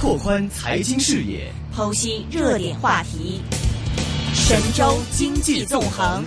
[0.00, 3.42] 拓宽财经视野，剖析热点话题，
[4.32, 6.24] 神州经济纵横。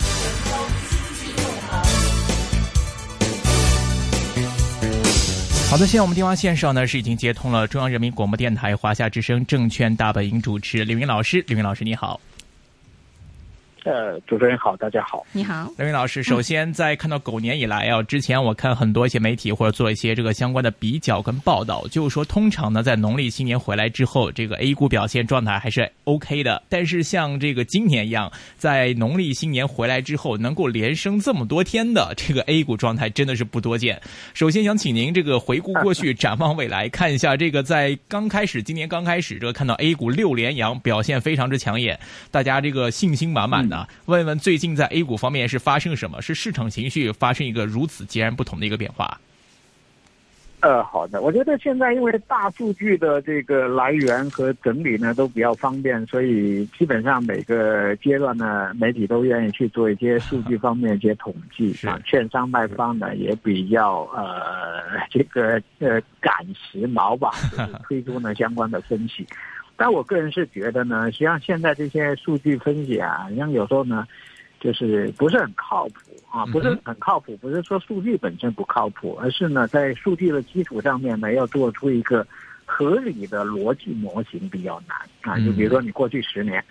[5.71, 12.21] 好的，现在我们电话线上呢是已经接通了中央人民广播电台华夏之声证券大本营主持李云老师，李云老师你好。
[13.83, 16.23] 呃，主持人好，大家好，你好，刘云老师。
[16.23, 26.63] 首先，在看到狗年以来啊，之前我看很多一些媒体或者做一些这个相关的比较跟报道，就是说，通常呢，在农历新年回来之后，这个 A 股表现状态还是 OK 的。
[26.69, 34.01] 但是像这个今年一样，在农历新年回来之后，能够连升这么多天的这个 A 股状态，真的是不多见。
[34.33, 41.99] 首先想请您这个回顾过去， 展望未来，看一下这个在刚开始今年刚开始，这个看到 A 股六连阳，表现非常之抢眼，
[42.31, 43.72] 大家这个信心满满。
[43.73, 46.21] 啊，问问最近在 A 股方面是发生什么？
[46.21, 49.19] 是市场情绪发生一个如此截然不同的一个变化？
[50.61, 61.99] 呃，好的，我觉得现在因为大数据的这个来源和整理呢都比较方便，所以基本上每个阶段呢，媒体都愿意去做一些数据方面一些统计 啊。
[62.05, 67.31] 券商卖方呢也比较呃这个呃赶时髦吧，
[67.83, 69.27] 推出呢相关的分析。
[69.75, 74.07] 但我个人是觉得呢，实际上现在这些数据分析啊，像有时候呢，
[74.59, 75.99] 就是不是很靠谱
[76.31, 77.35] 啊，不是很靠谱。
[77.37, 82.25] 不是说数据本身不靠谱，而是呢，在数据的基础上面呢，要做出一个
[82.65, 85.37] 合理的逻辑模型比较难啊。
[85.39, 86.63] 就比如说你过去十年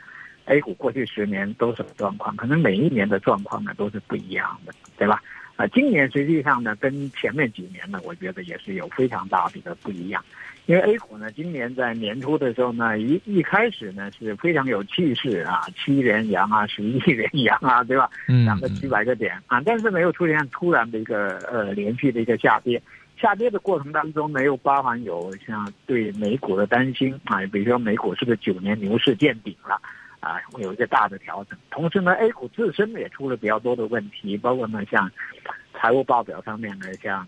[0.46, 2.34] ，A 股过去十年都什么状况？
[2.36, 5.22] 可能每一年的状况呢都是不一样的，对吧？
[5.56, 10.24] 啊，今年实际上呢，跟前面几年呢，我觉得也是有非常大的一个不一样。
[10.66, 18.08] 因为 A 股呢，今年在年初的时候呢，一一开始呢是非常有气势啊，七连阳啊，十一连阳啊，对吧？
[18.46, 22.80] 涨个几百个点啊，但是没有出现突然的一个呃连续的一个下跌。
[23.20, 29.80] 下跌的过程当中呢，又包含有像对美股的担心啊，比如说美股是不是九年牛市见顶了
[30.22, 31.58] 啊，会有一个大的调整。
[31.70, 35.10] 同时呢，A 股自身也出了比较多的问题，包括呢像
[35.74, 37.26] 财务报表上面呢，像。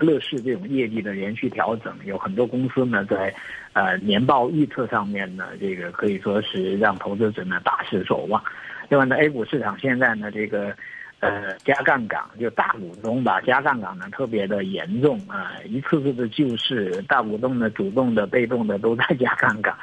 [0.00, 3.34] 乐视这种业绩的连续调整，有很多公司呢在，
[3.72, 8.40] 呃年报预测上面呢，这个可以说是让投资者呢大失所望。
[8.88, 10.72] 另外呢，A 股市场现在呢这个，
[11.18, 19.76] 呃加杠杆就大股东吧加杠杆呢特别的严重啊，一次次的救市，大股东呢主动的、被动的都在加杠杆，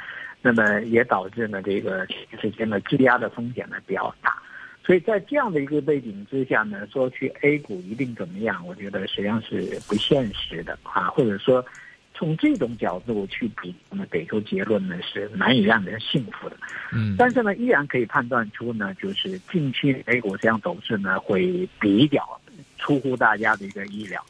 [0.45, 2.05] 那么也导致呢这个
[2.39, 4.37] 之间的质押的风险呢比较大。
[4.85, 8.63] 所以在这样的一个背景之下呢，说去 A 股一定怎么样？
[8.67, 11.65] 我觉得实际上是不现实的啊，或者说
[12.13, 16.55] 从这种角度去比，那么给出结论呢是难以让人信服的。
[16.93, 22.39] 嗯，但是呢，依然可以判断出呢，就是近期 A 股这样走势呢会比较
[22.77, 24.23] 出乎大家的一个意料。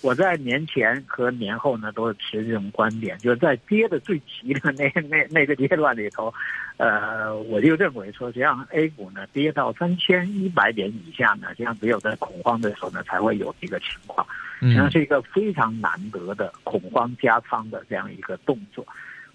[0.00, 6.32] 我在年前和年后呢，都是持这种观点，就是在跌的最急的那 那那个阶段里头，
[6.76, 14.26] 呃，我就认为说，实际上 A 股呢跌到三千一百点以下呢，实际上只有在恐慌的时候呢，才会有一个情况，
[14.60, 18.86] 实际上是一个非常难得的恐慌加仓的这样一个动作。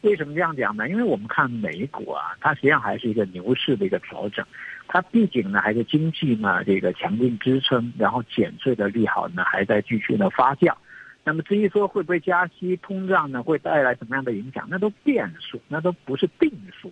[0.03, 0.87] 为什么这样讲呢？
[0.89, 4.45] 因为我们看美股啊，它实际上还是一个牛市的一个调整。
[4.85, 10.75] 它毕竟呢还是经济呢这个强劲支撑，然后减税的利好呢还在继续的发酵。
[11.23, 16.91] 那么至于说会不会加息、通胀呢会带来什么样的影响，那都变数，那都不是定数。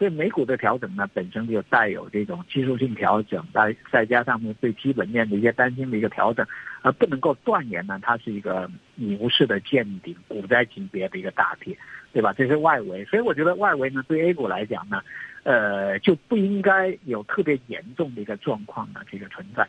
[0.00, 6.46] 所以美股的调整呢本身就带有这种技术性调整，再再加上呢对基本面的一些担心的一个调整，
[6.80, 11.76] 而不能够断言呢它是一个牛市的见顶、股灾级别的一个大跌，
[12.14, 12.32] 对吧？
[12.32, 13.04] 这是外围。
[13.04, 15.02] 所以我觉得外围呢对 A 股来讲呢。
[15.42, 19.66] 呃，就不应该有特别严重的一个状况的这个存在。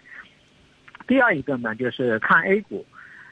[1.07, 2.85] 第二一个呢，就是看 A 股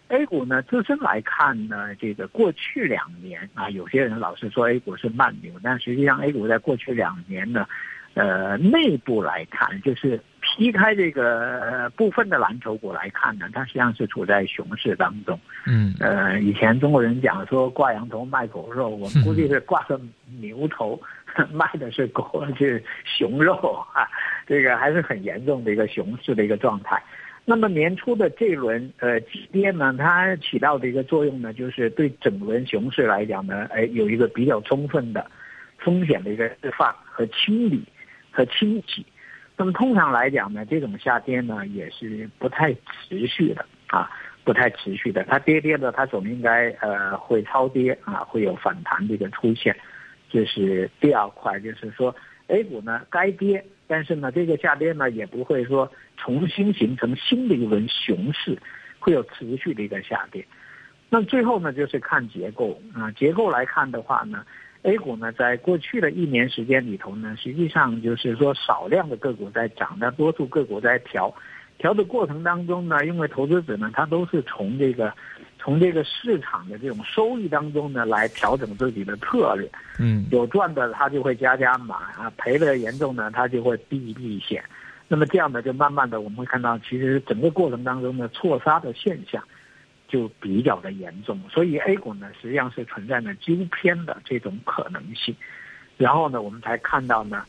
[0.09, 7.65] ，A 股呢自身来看呢，这个过去两年啊，有些人老是说 A 股是慢牛，但实际上 A 股在过去两年呢，
[8.13, 15.39] 呃，内部来看，就是劈开这个部分的蓝筹股来看呢，它实际上是处在熊市当中。
[15.65, 19.99] 嗯，呃，以前中国人讲说挂羊头卖狗肉，我们估计是挂个
[20.39, 21.01] 牛头。
[21.53, 23.53] 卖的是狗，是熊肉
[23.93, 24.09] 啊，
[24.47, 27.01] 这个还是很严重的一个熊市的一个状态。
[27.49, 29.19] 那么年初的这一轮呃
[29.51, 35.25] 跌呢，它起到的一个作用呢，就是对整轮熊市来讲呢，哎，有一个比较充分的
[35.79, 37.83] 风险的一个释放和清理
[38.29, 39.03] 和清洗。
[39.57, 44.07] 那么通常来讲呢，这种下跌呢也是不太持续的啊，
[44.43, 45.23] 不太持续的。
[45.23, 49.75] 它跌跌的，它总应该呃会超跌啊，会有反弹的一个出现。
[50.29, 52.15] 这是第二块，就是说
[52.45, 58.55] ，A 股呢该跌，但是呢这个下跌呢也不会说重新形成新的一轮熊市，
[58.99, 60.45] 会有持续的一个下跌。
[61.09, 63.09] 那最后呢，就是看结构啊。
[63.13, 64.45] 结构来看的话呢
[64.83, 71.33] ，A 股呢，在过去的一年时间里头呢，实际上就是说少量的个股在涨，但多数个股在调。
[71.79, 75.11] 调的过程当中呢，因为投资者呢，他都是从这个，
[75.59, 79.69] 从这个市场的这种收益当中呢，来调整自己的策略。
[79.99, 84.63] 嗯，有赚的他就会加加码啊，赔的严重呢，他就会避一避险。
[85.07, 89.43] 那么这样呢，就慢慢的我们会看到，其实整个过程当中呢错杀的现象
[90.07, 91.39] 就比较的严重。
[91.49, 95.35] 所以 A 股呢，实际上是存在呢纠偏的这种可能性。
[95.97, 97.43] 然后呢，我们才看到呢。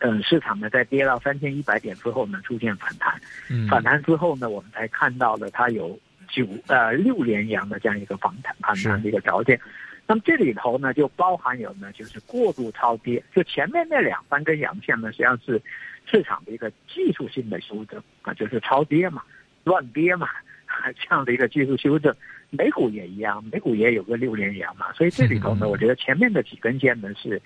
[0.00, 3.14] 嗯，市场呢在跌到三千一百点之后呢，出现反弹。
[3.48, 5.96] 嗯，反弹之后呢，我们才看到了它有
[6.34, 9.60] 九呃六连阳的这样一个反弹反弹的一个条件。
[10.06, 13.22] 那么这里头呢，就包含有呢，就是过度超跌。
[13.34, 15.60] 就前面那两三根阳线呢，实际上是
[16.04, 19.22] 市场的一个技术性的修正啊，就是超跌嘛，
[19.64, 20.28] 乱跌嘛，
[20.98, 22.14] 这样的一个技术修正。
[22.50, 24.92] 美股也一样，美股也有个六连阳嘛。
[24.92, 27.40] 所以这里头呢，我觉得前面的几根线呢是。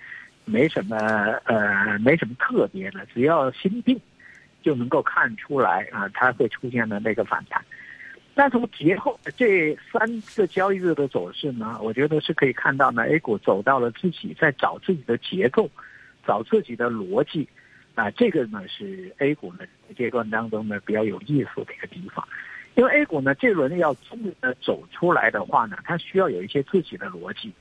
[0.45, 0.97] 没什么
[1.43, 3.99] 呃，没什么特别的，只要心定，
[4.63, 7.63] 就能够看出来啊，它会出现的那个反弹。
[8.39, 9.99] 但从节后这三
[10.33, 15.69] 个交易日的走势呢，我觉得是可以看到呢，A 股走到了自己在找自己的结构，
[16.25, 17.45] 找自己的逻辑
[17.95, 22.25] 啊，这个呢是 A 股呢阶段当中呢比较有意思的一个地方。
[22.75, 27.51] 因为 A 股呢这轮要真的走出来的话呢，它需要有一些自己的逻辑。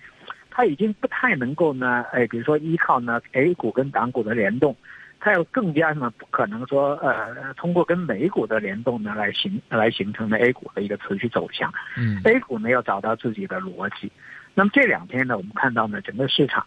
[0.48, 4.76] 它已经不太能够呢，哎，比如说依靠呢 A 股跟港股的联动，
[5.20, 11.72] 它要更加呢不可能说呃通过跟美股的联动呢来形来形成的 A 股的一个持续走向。
[11.96, 14.10] 嗯，A 股呢要找到自己的逻辑。
[14.54, 16.64] 那么这两天呢，我们看到呢整个市场，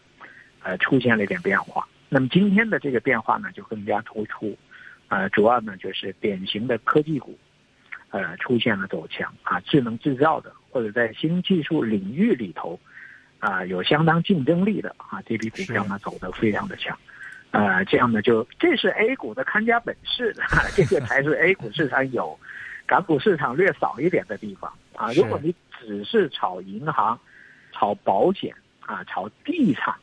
[0.63, 1.88] 呃出现了一点变化。
[2.09, 4.57] 那么今天的这个变化呢就更加突出，
[5.07, 7.38] 呃主要呢就是典型的科技股，
[8.09, 12.80] 呃出现了走强啊，智能制造的或者在新技术领域里头。
[13.39, 16.95] 啊，有相当竞争力的啊，这批股票呢走得非常的强，
[17.51, 20.36] 呃，这样呢就这是 A 股的看家本事，
[20.75, 22.38] 这个才是 A 股市场有，
[22.86, 25.12] 港股市场略少一点的地方啊。
[25.13, 27.19] 如果你只是炒银行、
[27.74, 29.94] 炒保险啊、炒地产，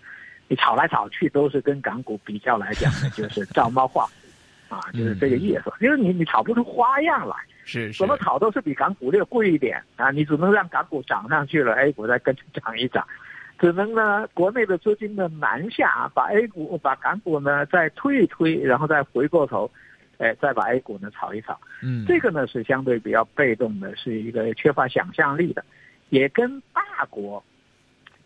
[0.46, 7.34] 你炒来炒去都是跟港股比较来讲呢，就是照猫画虎啊，就是这个意思，就是你你炒不出花样来。
[7.64, 10.10] 是，怎么炒都是比港股略贵一点啊！
[10.10, 13.06] 你只能让港股涨上去了，A 股再跟着涨一涨，
[13.58, 19.70] 只能呢国内的资金呢南下，把 A 股把港股呢再推一推，然后再回过头，
[20.18, 21.58] 哎，再把 A 股呢炒一炒。
[21.82, 25.64] 嗯，这个呢是相对比较被动的，是一个缺乏想象力的，
[26.10, 27.42] 也跟大国、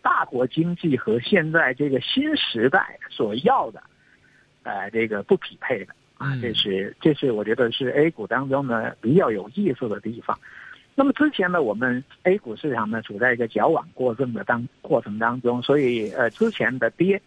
[0.01, 3.81] 大国经济和现在这个新时代所要的，
[4.63, 5.93] 呃，这个不匹配的。
[6.19, 10.37] 啊，这是这是我觉得是 A 股当中呢比较有意思的地方。
[10.95, 17.19] 那么之前呢，我们 A 股市场呢处在一个矫枉过正的当过程当中，所以呃之前的跌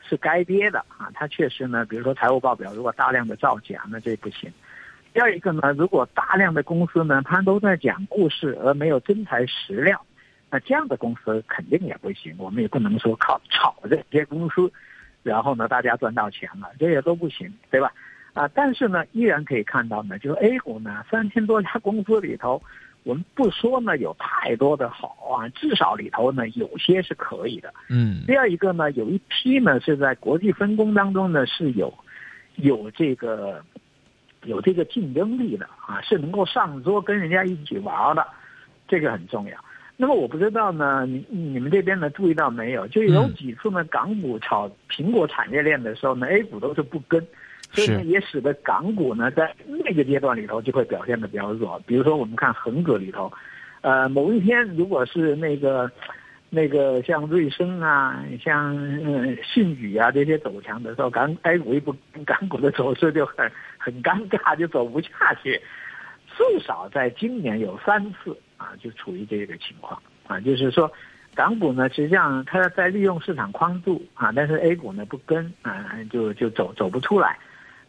[0.00, 1.10] 是该跌的啊。
[1.14, 4.52] 它确实呢，比如说财务报表如果大量的造假，那这不行。
[5.12, 10.04] 第二一个呢，如果大量的公司呢，它都在讲故事而没有真材实料，
[10.50, 12.34] 那这样的公司肯定也不行。
[12.36, 14.68] 我们也不能说靠炒这些公司，
[15.22, 17.92] 然后呢大家赚到钱了，这些都不行，对吧？
[18.32, 22.60] 啊，但是呢，依然可以看到呢，就是 A 股呢，三千多家公司里头，
[23.04, 27.72] 我们不说呢有太多的好啊，至少里头呢有些是可以的。
[27.88, 28.24] 嗯。
[28.26, 31.92] 第二一个呢，有一批呢是在国际分工当中呢是有，
[32.56, 33.62] 有这个，
[34.44, 38.26] 有这个竞争力的啊，是能够上桌跟人家一起玩的，
[38.88, 39.56] 这个很重要。
[39.96, 42.88] 那么我不知道呢，你你们这边呢注意到没有？
[42.88, 47.24] 就有几次呢，港股炒苹果产业链的时候呢，A 股都是不跟。
[47.74, 51.80] 所以呢，也使得港股呢，在那个阶段里头就会表现的比较弱。
[51.86, 53.32] 比如说，我们看恒指里头，
[53.80, 55.90] 呃，某一天如果是那个，
[56.50, 65.60] 那个像瑞声啊，像嗯信宇啊这些走强的时候，港 A 股一不港股的走势就很很尴尬，就走不下去。
[66.36, 70.90] 至少在今年有三次啊，就处于这个情况啊，就是说，
[71.34, 77.36] 港股呢，实际上它在利用市场宽度啊，但是 A 股呢不跟啊，就就走走不出来。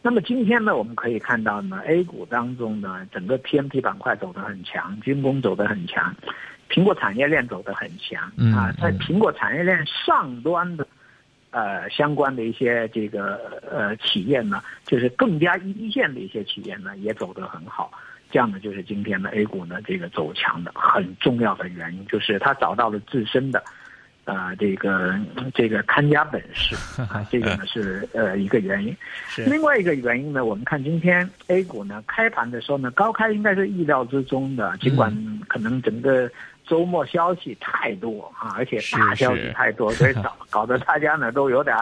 [0.06, 6.14] 那么今天呢，我们可以看到呢，A 股当中呢，整个 TMT 板块走得很强，军工走得很强，
[6.70, 8.22] 苹果产业链走得很强
[8.54, 10.86] 啊，在苹果产业链上端的，
[11.50, 17.90] 呃，相关的一些这个呃企业呢，就是更加一线的一些企业呢，也走得很好。
[18.30, 23.60] 这样呢，就是今天的 A 股呢这个走强的很重要的原因，就是它找到了自身的。
[24.26, 25.18] 啊，这个
[25.54, 26.76] 这个看家本事，
[27.30, 28.94] 这个呢是呃一个原因。
[29.46, 35.10] 另外一个原因呢，我们看今天 A 股呢开盘的时候呢，高开应该是意料之中的，尽管
[35.48, 36.28] 可能整个
[36.66, 41.76] 周末消息太多啊，而且大消息太多，所以搞 搞得大家呢都有点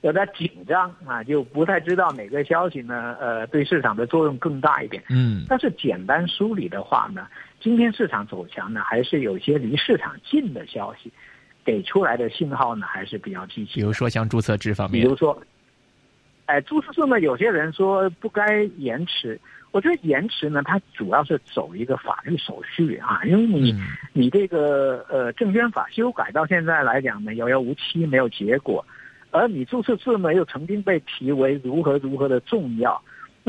[0.00, 5.02] 有点紧张啊，就不太知道哪个消息呢，呃，对市场的作用更大一点。
[5.10, 7.26] 嗯，但是简单梳理的话呢，
[7.60, 11.12] 今天市场走强呢，还是有些离市场近的消息，
[11.70, 13.74] 给出来的信号呢还是比较积极。
[13.74, 15.40] 比如说像注册制方面，比如说，
[16.46, 19.40] 哎，注册制呢，有些人说不该延迟。
[19.70, 23.72] 我觉得延迟呢，它主要是走一个法律手续啊，因为你
[24.12, 28.84] 你这个呃证券法修改到现在来讲呢，遥遥无期，没有结果，
[29.30, 33.00] 而你注册制呢又曾经被提为如何如何的重要，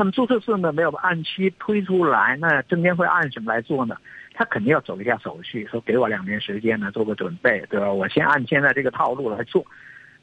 [0.02, 3.96] 那么注册制呢没有按期推出来，那证监会按什么来做呢？
[4.34, 7.92] 他肯定要走一下手续，说给我两年时间呢做个准备，对吧？
[7.92, 9.64] 我先按现在这个套路来做。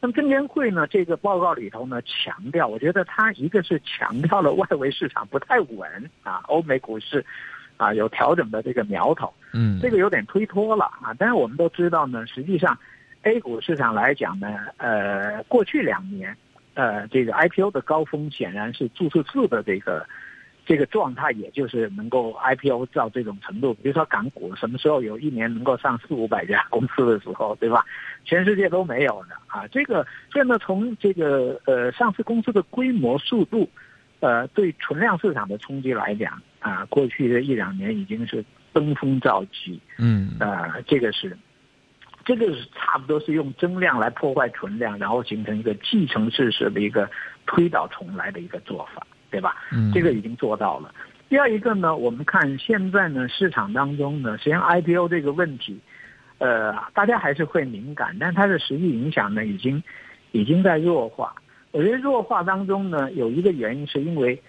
[0.02, 0.86] 那么证监会呢？
[0.86, 7.26] 这个报告里头呢，强调，我觉得它一个是强调了外围市场不太稳啊，欧美股市
[7.78, 11.16] 啊有调整的这个苗头，嗯，这个有点推脱了啊。
[11.18, 12.78] 但是我们都知道呢，实际上
[13.24, 16.36] A 股市场来讲呢，呃，过去两年，
[16.80, 20.06] 呃，这个 IPO 的高峰显然是注册制的这个。
[20.66, 27.84] 这个状态也就是能够 IPO 到这种程度，比如说港股什么时候有一年能够上四五百家公司的时候，对吧？
[28.24, 29.66] 全世界都没有的啊。
[29.72, 33.68] 这个所以呢，从这个呃上市公司的规模、速度，
[34.20, 39.82] 呃，对存量市场的冲击来讲啊，过去的一两年已经是登峰造极。
[39.98, 41.36] 嗯，啊，这个是，
[42.38, 47.10] 这个是差不多是用增量来破坏存量，然后形成一个既成事实的一个
[47.46, 49.06] 推倒重来的一个做法。
[49.32, 49.56] 对吧？
[49.72, 50.92] 嗯，这个已经做到了。
[51.30, 55.80] 第二一个呢，我们看现在呢市场当中呢，实际上 IPO 这个问题，
[56.40, 59.84] 呃，大家还是会敏感，但它的实际影响呢，已经
[60.32, 61.36] 已经在弱化。
[61.70, 64.42] 我觉得弱化当中呢，有一个原因是因为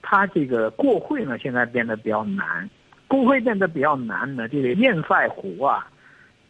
[0.00, 2.70] 它这个过会呢现在变得比较难，
[3.08, 5.90] 过会变得比较难呢，这个验赛湖啊。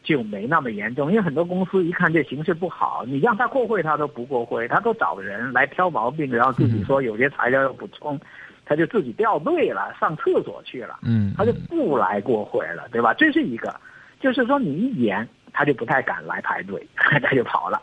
[0.02, 8.19] 就没那么严重，因为很多公司一看这形势不好，你让他过会他都不过会，他都找人来挑毛病，然后自己说有些材料要补充，
[8.64, 13.12] 他就自己掉队了，上厕所去了，嗯，他就不来过会了，对吧？
[13.14, 13.75] 这是一个，
[14.21, 17.80] 就是说你一严，他就不太敢来排队， 他就跑了。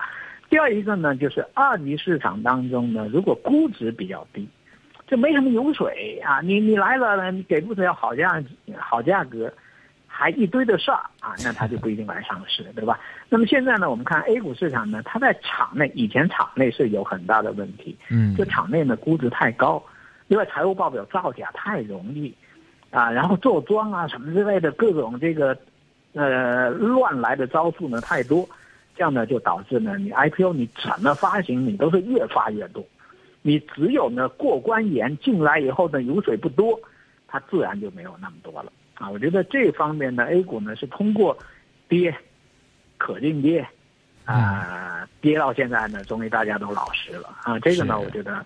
[0.49, 4.47] 第二一个呢，就是二级市场当中呢，如果估值比较低，
[5.05, 8.43] 就没什么油水啊，你你来了呢，你给不了好价
[8.79, 9.53] 好价格。
[10.19, 12.99] 还一堆的事儿啊， 那他就不一定来上市，对吧？
[13.29, 19.83] 那么现在呢，我们看 A 股市场呢，它在场内以前场内是有很大的问题，嗯，就场内呢估值太高，
[20.27, 22.33] 另外财务报表造假太容易，
[22.89, 25.55] 啊，然后做庄啊什么之类的各种这个
[26.13, 28.49] 呃乱来的招数呢太多，
[28.95, 32.83] 这样呢就导致呢你 IPO 你怎么发行你都是越发越多，
[33.43, 36.79] 你只有呢过关严进来以后呢油水不多，
[37.27, 38.71] 它自然就没有那么多了。
[38.99, 41.37] 啊，我觉得这方面呢，A 股呢是通过
[41.87, 42.17] 跌，
[42.97, 43.67] 可定跌，
[44.25, 47.59] 啊，跌到现在呢，终于大家都老实了啊。
[47.59, 48.43] 这个呢，我觉得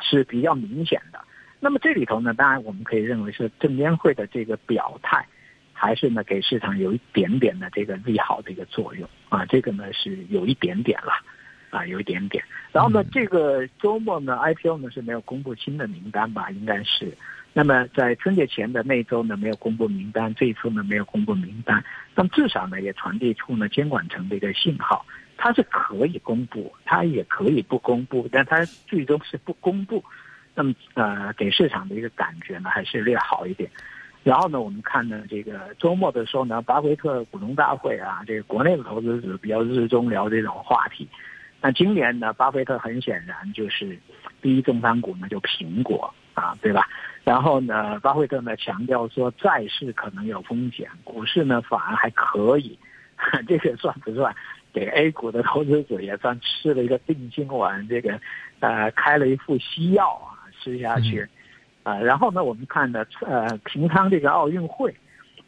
[0.00, 1.20] 是比较明显的。
[1.60, 5.24] 那么这里头呢，当然我们可以认为是证监会的这个表态，
[5.72, 9.46] 还是呢给市场有一点点的这个利好的一个作用啊。
[9.46, 11.12] 这个呢是有一点点了，
[11.70, 12.42] 啊，有一点点。
[12.72, 16.50] 然后呢，这个周末呢，IPO 呢是没有公布新的名单吧？
[16.50, 17.16] 应该是。
[17.54, 25.04] 那么在春节前的那一周呢，没有公布名单，这一次呢没有公布名单，那么至少呢也传递出呢监管层的一个信号，
[25.36, 30.02] 它是可以公布，它也可以不公布，但它最终是不公布，
[30.54, 33.70] 那么呃给市场的一个感觉呢还是略好一点。
[34.24, 41.06] 然后呢，我们看呢这个周末的时候呢，巴菲特股东大会啊，这个国内的投资者比较热衷聊这种话题。
[41.60, 43.98] 那今年呢，巴菲特很显然就是
[44.40, 46.86] 第一重仓股呢就苹果啊，对吧？
[47.24, 52.76] 然后呢，巴菲特呢强调说，债市可能有风险，股市呢反而还可以。
[53.46, 54.34] 这个算不算
[54.72, 57.86] 给 A 股的投资者也算吃了一个定心丸？
[57.86, 58.18] 这个
[58.58, 61.24] 呃，开了一副西药啊，吃下去
[61.84, 61.96] 啊。
[62.00, 64.92] 然后呢，我们看呢，呃，平昌这个奥运会。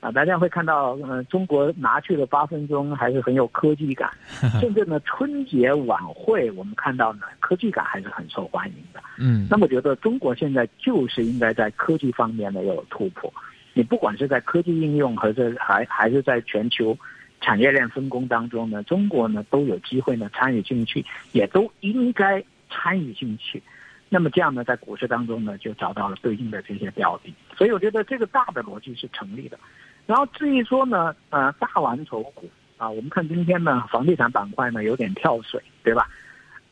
[0.05, 4.11] 啊，大家会看到，呃，中国拿去了八分钟，还是很有科技感。
[4.61, 9.03] 甚至呢，春节晚会我们看到呢，科技感还是很受欢迎的。
[9.17, 13.33] 嗯，那么觉得中国现在就是应该在科技方面呢要有突破。
[13.73, 16.95] 你不管是在科技应用，还是还还是在全球
[17.41, 23.63] 产业链分工当中呢，中国呢都有机会呢参与进去，也都应该参与进去。
[24.11, 27.35] 那么这样呢，在股市当中呢，就找到了对应的这些标的。
[27.57, 29.59] 所以我觉得这个大的逻辑是成立的。
[30.07, 36.09] 然后至于说呢，呃，大蓝筹股啊，我们看今天呢，房地产板块呢有点跳水，对吧？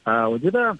[0.05, 0.77] 呃，我觉得。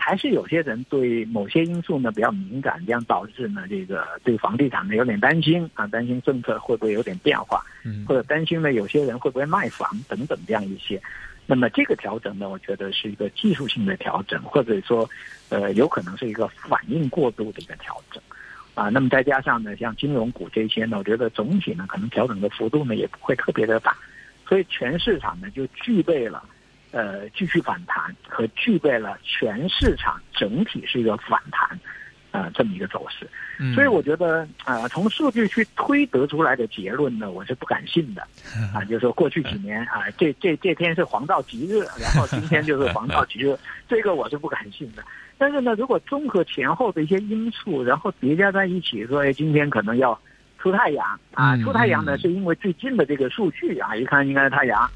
[0.00, 11.02] 还是有些人对某些因素呢比较敏感，这样导致呢这个对房地产呢有点担心啊，担心政策会不会有点变化，嗯或者担心呢有些人会不会卖房等等这样一些。
[11.46, 15.06] 那么这个调整呢，我觉得是一个技术性的调整，或者说，
[15.48, 18.22] 呃，有可能是一个反应过度的一个调整，
[18.78, 23.96] 啊，那么再加上呢，像金融股这些呢，我觉得总体呢可能调整的幅度呢也不会特别的大，
[24.46, 26.44] 所以全市场呢就具备了，
[26.92, 31.76] 呃，继续反弹和具备了全市场整体是一个反弹，
[32.30, 33.28] 啊，这么一个走势。
[33.58, 38.22] 嗯所以我觉得啊、从数据去推得出来的结论呢，我是不敢信的，
[38.72, 43.58] 啊，就是说过去几年啊，这这这天是黄道吉日，然后今天就是黄道吉日，
[43.88, 45.02] 这个我是不敢信的。
[45.38, 50.18] 但是呢，如果综合前后的一些因素，然后叠加在一起，说哎，今天可能要
[50.58, 54.90] 出太阳啊，嗯出太阳呢嗯是因为最近的这个数据啊，一看应该是太阳。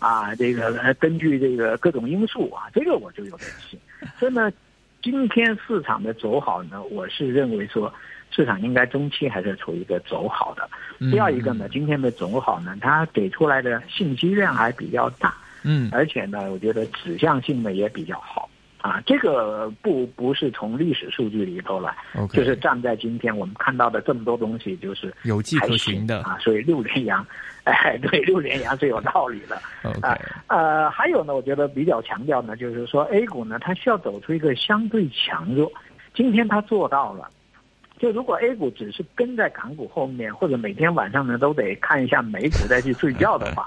[0.00, 3.78] 啊，这个呃，根据这个各种因素啊，这个我就有点信。
[4.18, 4.52] 所以呢，
[5.00, 7.90] 今天市场的走好呢，我是认为说
[8.30, 10.68] 市场应该中期还是处于一个走好的。
[10.98, 18.50] 嗯第二一个呢，今天的走好呢，它给出来的信息量还比较大，嗯而且呢，我觉得指向性呢也比较好。
[18.84, 21.96] 啊，这个不不是从历史数据里头来
[22.28, 26.36] 就是站在今天我们看到的这么多东西，就是有迹可循的啊。
[26.38, 27.26] 所以六连阳，
[27.64, 29.56] 哎，对， 六连阳是有道理的。
[30.06, 30.14] 啊
[30.48, 35.72] 呃，还有呢，我觉得比较强调呢，就是说 A 股呢，它需要走出一个相对强弱。
[36.14, 37.30] 今天它做到了，
[37.98, 43.66] 就如果 A 股只是跟在港股后面，或者每天晚上呢都得看一下美股再去睡觉的话，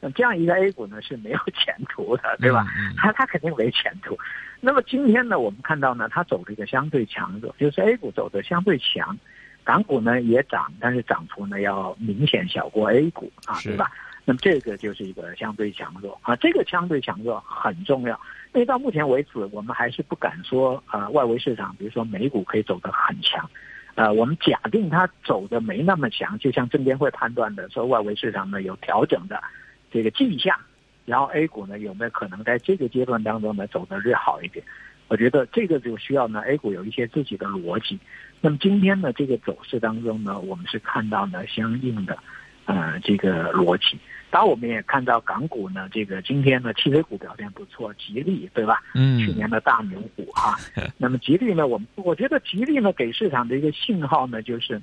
[0.00, 2.66] 那这样一个 A 股呢是没有前途的，对吧？
[2.96, 4.16] 它它肯定没前途。
[4.60, 9.16] 那么今天呢，我们看到呢，它走了一个相对强弱，就是 A 股走的相对强，
[9.64, 13.90] 港股呢也涨，但是涨幅呢要明显小过 A 股啊，对吧？
[14.24, 18.14] 那么这个就是一个相对强弱啊，这个相对强弱很重要，
[18.52, 23.48] 因为到目前为止，我们还是不敢说呃外围市场，比如说美股可以走得很强，
[23.94, 29.42] 呃，我们假定它走的没那么强，就像证监会判断的说外围市场呢有调整的
[29.90, 30.58] 这个迹象，
[31.04, 34.64] 然后 A 股呢有没有可能在这个阶段当中呢走得略好一点？
[35.08, 37.98] 我觉得这个就需要呢 A 股有一些自己的逻辑。
[38.40, 42.18] 那么今天呢这个走势当中呢，我们是看到呢相应的
[42.66, 43.98] 呃这个逻辑。
[44.30, 48.82] 当然，我们也看到港股呢，这个今天呢，汽车股表现不错，吉利对吧？
[48.94, 50.54] 嗯，去年的大牛股哈。
[50.98, 54.78] 那么吉利呢，我们我觉得吉利呢给市场的一个信号呢，就是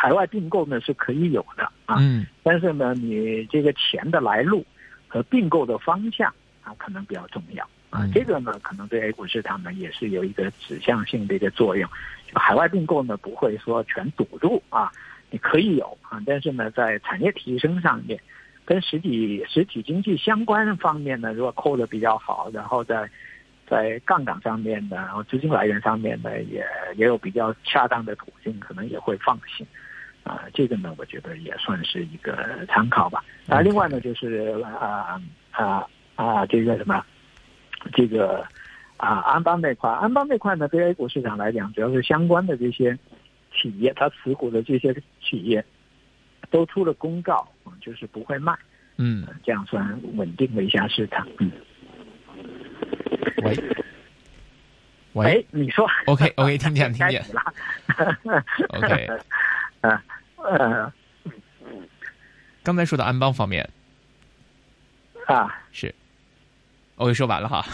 [0.00, 4.64] 海外并购呢是可以有的啊，嗯但是呢，你这个钱的来路
[5.08, 6.32] 和并购的方向
[6.62, 8.12] 啊，可能比较重要啊嗯。
[8.12, 11.88] 这个呢，可能对 A 股市场呢也是有一个指向性的一个作用。
[12.30, 14.92] 就海外并购呢，不会说全堵住啊，
[15.30, 18.20] 你可以有啊，但是呢，在产业提升上面。
[18.64, 23.08] 跟实体实体经济相关方面呢，如果扣的比较好，然后在
[23.66, 26.62] 在杠杆上面呢，然后资金来源上面呢，也
[26.94, 29.66] 也有比较恰当的途径，可能也会放心。
[30.28, 33.24] 啊、这个呢，我觉得也算是一个参考吧。
[33.48, 35.86] 啊，另外呢，就是啊啊
[36.16, 37.02] 啊，这个什么，
[37.92, 38.46] 这个
[38.96, 42.96] 啊安邦那块，安邦那块呢，对 A 股市场来讲，主要是相关的这些
[43.52, 45.64] 企业，它持股的这些企业
[46.50, 48.54] 都出了公告，啊就是不会卖。
[48.96, 51.26] 嗯，这样算稳定了一下市场。
[51.38, 51.50] 嗯，
[53.44, 53.56] 喂
[55.14, 57.42] 喂哎，你说 OK OK，听见 听见了。
[58.70, 59.08] ，OK，
[59.80, 60.00] 呃
[60.42, 60.92] 呃
[62.62, 63.68] 刚才说到安邦方面。
[65.26, 65.94] 啊，是。
[66.96, 67.64] 我给说完了哈，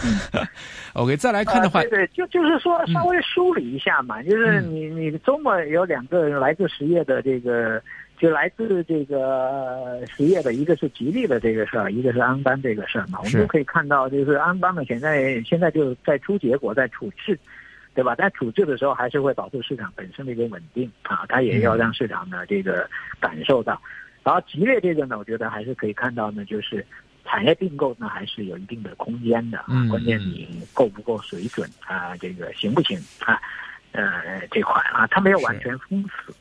[0.92, 2.92] OK 再来看的话呃，对对，就就是说嗯。
[2.92, 7.80] 稍微梳理一下嘛，就是嗯你你周末有两个来自实业的这个。
[8.16, 13.18] 就来自这个实业的，一个是吉利的这个事儿，一个是安邦这个事儿嘛。
[13.18, 13.40] 我们是。
[13.40, 17.36] 就可以看到，就是安邦呢，现在现在就在出结果，在处置，
[17.94, 18.14] 对吧？
[18.14, 22.88] 在处置的时候还是会保护市场本身的一个稳定啊，它也要让市场呢这个
[23.20, 23.80] 感受到。
[24.22, 26.84] 然后吉列这个呢，我觉得还是可以看到呢，就是
[27.24, 33.40] 产业并购呢还是有一定的空间的啊嗯，关键你够不够水准啊，这个行不行啊？
[33.92, 36.34] 呃，这块啊，它没有完全封死。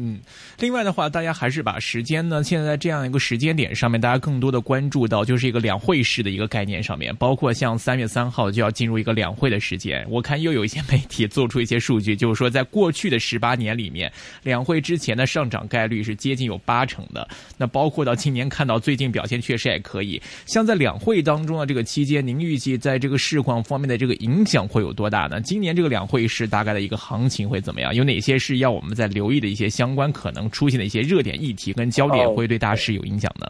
[0.00, 0.20] 嗯，
[0.60, 10.06] 另外的话，大家还是把时间呢，现在这样一个时间点上面，大家更多的关注到就是一个两会式的一个概念上面，包括像三月三号就要进入一个两会的时间。
[10.08, 14.12] 我看又有一些媒体做出一些数据，就是说在过去的十八年里面，
[14.44, 17.28] 两会之前的上涨概率是接近有八成的。
[17.56, 20.22] 那包括到今年看到最近表现确实也可以。
[20.46, 25.40] 像在两会当中的这个期间，您预计在这个市况方面的这个影响会有多大呢？
[25.40, 27.94] 今年这个两会是大概的一个行情会怎么样？
[27.94, 33.46] 有哪些是要我们在留意的一些相关可能出现的一些热点议题跟焦点，哦会对大市有影响呢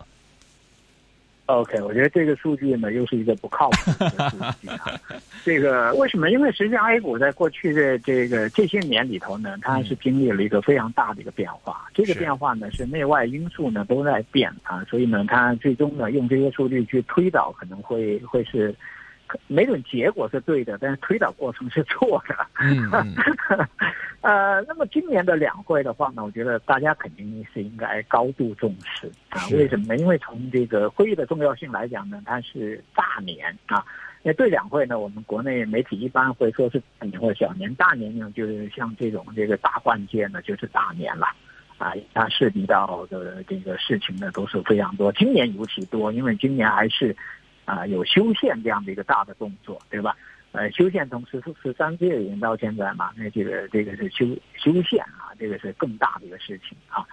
[1.46, 5.00] ？OK，我觉得这个数据呢，又是一个不靠谱的数据啊。
[5.44, 6.30] 这个为什么？
[6.30, 11.88] 因为实际上 A 股在过去的这个这些年里头呢，它是经历了一个非常大的一个变化。
[11.94, 18.74] 这个变化呢，是内外因素呢都在变啊，所以呢，它最终呢用这些数据去推导，可能会会是。
[19.46, 22.34] 没准结果是对的，但是推导过程是错的。
[22.60, 23.14] 嗯，
[24.20, 29.46] 呃，那么今年的两会的话呢，我觉得大家肯定是应该高度重视啊。
[29.52, 29.96] 为什么呢？
[29.96, 33.84] 因为从这个会议的重要性来讲呢，它是大年啊。
[34.22, 37.72] 那对两会呢，我们国内媒体一般会说是大年或小年。
[37.76, 41.26] 大年呢，就是像这种这个大换届呢，就是大年了
[41.78, 41.92] 啊。
[42.12, 45.12] 它涉及到的这个事情呢，都是非常多。
[45.12, 47.16] 今年尤其多，因为今年还是。
[47.68, 50.16] 啊，有修宪这样的一个大的动作，对吧？
[50.52, 54.24] 呃，修宪从十十三届已经到现在嘛，那这个这个是修
[54.56, 57.04] 修宪啊，这个是更大的一个事情啊。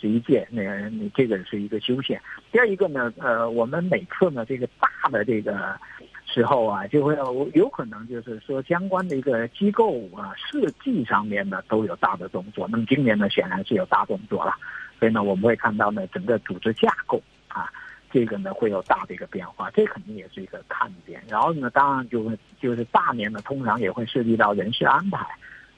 [0.00, 2.20] 十一届那个这个是一个修宪。
[2.52, 5.76] 第二一个呢，呃，我们每次呢这个大的这个
[6.24, 7.16] 时候啊，就会
[7.54, 12.68] 有可能就是说相关的一个机构啊设计上面呢都有大的动作。
[12.70, 14.54] 那么今年呢显然是有大动作了，
[15.00, 17.68] 所以呢我们会看到呢整个组织架构啊。
[18.14, 21.20] 这个呢会有大的一个变化，这肯定也是一个看点。
[21.28, 25.26] 然后呢，当然就就是大年呢，通常也会涉及到人事安排，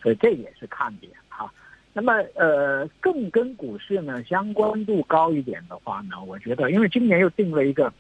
[0.03, 1.51] 所以这也是看点哈。
[1.94, 7.90] 那么呃，更跟股市呢相关度高一点的话呢，我觉得，因为今年又定了一个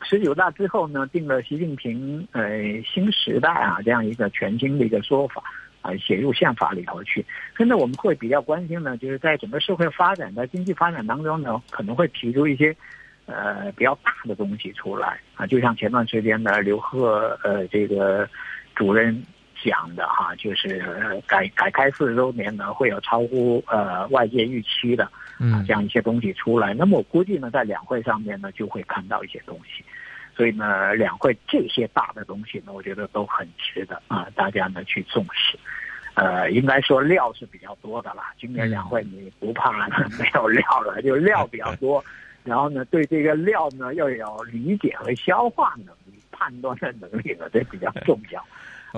[0.00, 2.42] 十九大之后呢，定了习近平呃
[2.86, 5.42] 新时代啊这样一个全新的一个说法
[5.82, 7.22] 啊，写入宪法里头去。
[7.58, 12.74] 现在我们会比较关心呢，就是在整个社会发展、在经济发展当中呢，可能会提出一些。
[13.28, 18.26] 呃，比较大的东西出来啊，就像前段时间呢，刘鹤呃这个
[18.74, 19.22] 主任
[19.62, 25.04] 讲的哈，就是改改开四十周年呢，会有超乎呃外界预期的
[25.38, 26.72] 啊这样一些东西出来。
[26.72, 29.84] 那么我估计呢，在两会上面呢，就会看到一些东西。
[30.34, 35.58] 所以呢，两会这些大的东西呢，我觉得都很值得啊，大家呢去重视。
[36.14, 38.22] 呃，应该说料是比较多的了。
[38.40, 39.70] 今年两会你不怕
[40.18, 42.02] 没有料了，就料比较多。
[42.48, 48.42] 然后呢，对这个料呢要有理解和消化能力、判断的能力呢，这比较重要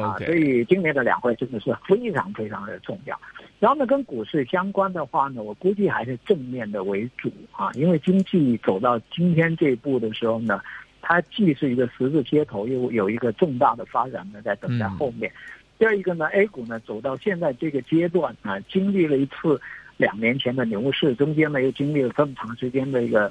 [0.00, 0.16] 啊。
[0.18, 3.20] 所以今年的两会真的是非常非常的重要。
[3.58, 10.62] 然后呢，跟股市相关的话呢，我估计还是正面的为主啊，因为经济走到今天这一步的时候呢，
[11.02, 15.32] 它既是一个十字街头，又有一个重大的发展呢在等在后面。
[15.78, 19.60] 第二一个呢，A 股呢走到现在这个阶段啊，经历了一次
[20.00, 23.30] 两年前的牛市，中间呢又经历了这么长时间的一个。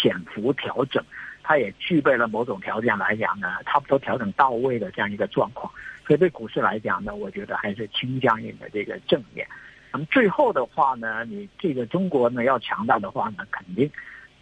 [0.00, 1.02] 潜伏调整，
[1.42, 5.72] 它也具备了某种条件来讲呢，差不多调整到位的这样一个状况。
[6.06, 9.44] 所以对股市来讲呢，我觉得还是倾向于的这个正面。
[9.90, 13.90] 那么最后的话呢，你这个中国呢要强大的话呢，肯定，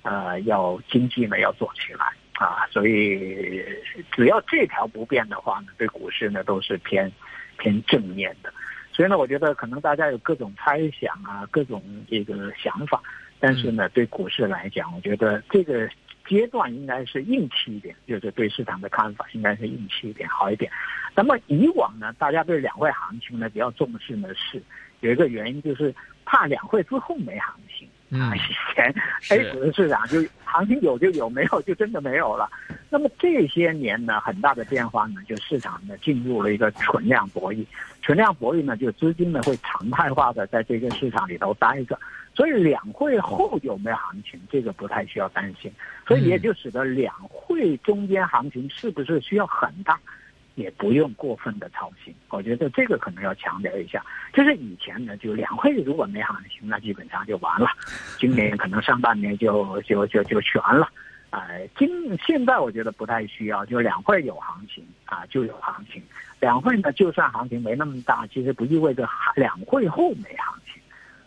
[0.02, 2.66] 呃，要经济呢要做起来啊。
[2.70, 3.64] 所以
[4.12, 7.10] 只要这条不变的话呢，对股市呢都是偏
[7.56, 8.52] 偏正面的。
[8.92, 13.00] 所以呢，我觉得可能大家有各种猜想啊，各种这个想法。
[13.38, 15.88] 但是呢，对股市来讲，我觉得这个
[16.28, 20.70] 阶段应该是硬气一点，就是对市场的看法应该是硬气一点，好一点。
[21.14, 24.62] 那么以往呢，大家对两会行情呢比较重视呢，是
[25.00, 25.94] 有一个原因，就是
[26.26, 27.88] 怕两会之后没行情。
[28.10, 28.94] 啊，以前
[29.30, 32.50] A 股的市场就行情有就有，没有就真的没有了。
[32.88, 37.64] 那么这些年呢，很大的变化呢，就市场呢进入了一个存量博弈。
[38.02, 41.98] 存量博弈呢，就资金呢会常态化的在这个市场里头待着。
[42.34, 45.70] 所以两会后有没有行情，这个不太需要担心。
[46.06, 50.00] 所以也就使得两会中间行情是不是需要很大，
[50.54, 52.14] 也不用过分的操心。
[52.28, 54.04] 我觉得这个可能要强调一下。
[54.32, 57.68] 就是以前呢，就两会如果没行情，那基本上就完了。
[58.18, 60.88] 今年可能上半年就 就就就悬了。
[61.30, 61.88] 哎，今
[62.26, 66.02] 现在我觉得不太需要，就两会有行情啊，就有行情。
[66.40, 70.82] 两会呢，就算行情没那么大，其实不意味着两会后没行情。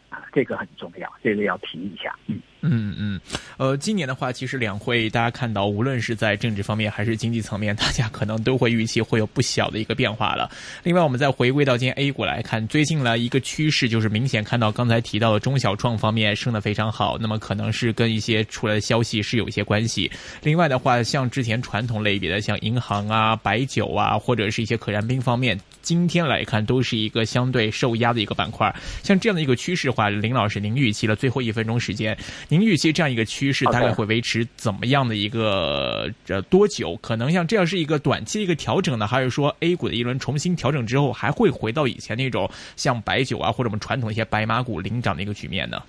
[0.09, 2.15] 啊这个很重要，这个要提一下。
[2.27, 3.21] 嗯嗯嗯，
[3.57, 10.49] 呃，今年的话，其实两会大家看到，无论是在政治方面还是经济层面，大家可能都会预期会有不小的一个变化了。
[10.83, 20.09] 另外，我们再回归到今天 A 股来看，最近来一个趋势就是明显看到刚才提到的中小创方面升得非常好，那么可能是跟一些出来的消息是有一些关系。
[20.41, 28.73] 另外的话，像之前传统类别的，像银行啊、白酒啊，或者是一些可燃冰方面，今天来看都是一个相对受压的一个板块。
[29.03, 32.17] 像这样的一个趋势的话，林老师，您预期了最后一分钟时间，
[32.53, 36.95] 您预期这样一个趋势大概会维持怎么样的一个呃多久？
[36.97, 45.81] 可能像这样是一个短期的一个调整呢，还是说 A 股的一轮重新调整之后，还会回到以前那种像白酒啊或者我们传统一些白马股领涨的一个局面呢？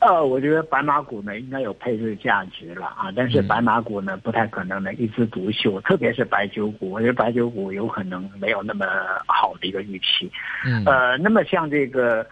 [0.00, 8.84] 呃，我觉得白马股呢应该有配置价值了啊，但是白马股呢不太可能呢一枝独秀，特别是白酒股，我觉得白酒股有可能没有那么
[9.28, 10.28] 好的一个预期。
[10.64, 12.26] 嗯，呃，那么像这个。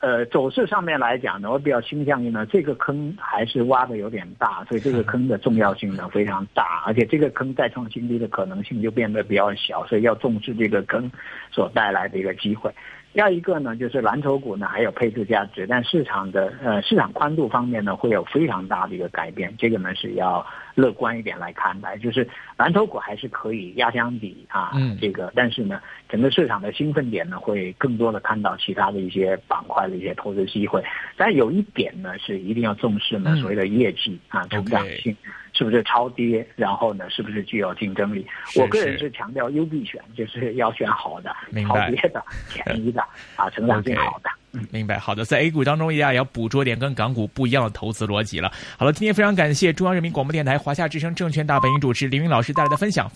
[0.00, 11.10] 呃，走势上面来讲呢，我比较倾向于呢，这个坑还是挖的有点大，所以这个坑的重要性呢非常大，而且这个坑再创新低的可能性就变得比较小，所以要重视这个坑
[11.52, 12.70] 所带来的一个机会。
[13.12, 20.46] 第二一个呢，就是蓝筹股呢还有配置价值，但市场的呃市场宽度方面呢会有非常大的一个改变，这个呢是要
[20.76, 30.80] 乐观一点来看待，就是蓝筹股还是可以压箱底啊，嗯，这个但是呢整个市场的兴奋点呢会更多的看到其他的一些板块的一些投资机会，
[31.16, 35.16] 但有一点呢是一定要重视呢所谓的业绩啊成长性。
[35.52, 36.46] 是不是超跌？
[36.56, 38.26] 然后呢，是不是具有竞争力？
[38.56, 41.34] 我个人是强调优必选，就是要选好的，
[41.66, 43.00] 超跌的、便宜的
[43.36, 44.30] 啊，成长性好的。
[44.52, 44.98] 嗯，明白。
[44.98, 48.50] 好的，在 A 股当中，大家也要捕捉点跟港股不一样的投资逻辑了。
[48.76, 53.08] 好了，今天非常感谢中央人民广播电台华夏之声证券大本营主持林云老师带来的分享。